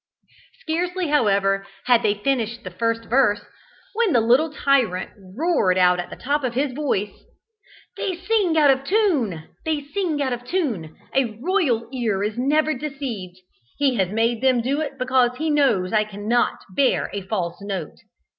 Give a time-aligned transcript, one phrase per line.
[0.61, 3.45] Scarcely, however, had they finished the first verse,
[3.93, 7.13] when the little tyrant roared out at the top of his voice
[7.97, 9.49] "They sing out of tune!
[9.63, 10.97] they sing out of tune!
[11.13, 13.37] A royal ear is never deceived!
[13.77, 17.97] He has made them do it because he knows I cannot bear a false note.